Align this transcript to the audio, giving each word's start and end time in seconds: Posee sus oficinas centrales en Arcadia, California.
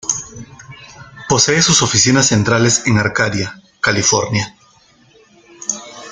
Posee 1.29 1.61
sus 1.61 1.83
oficinas 1.83 2.25
centrales 2.29 2.87
en 2.87 2.97
Arcadia, 2.97 3.61
California. 3.79 4.55